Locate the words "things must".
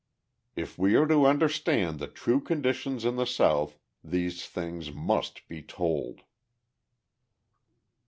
4.47-5.47